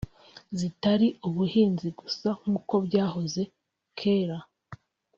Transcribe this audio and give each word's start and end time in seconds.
zitari 0.59 1.07
ubuhinzi 1.27 1.87
gusa 1.99 2.29
nk’uko 2.41 2.73
byahoze 2.85 3.41
kera 3.97 4.37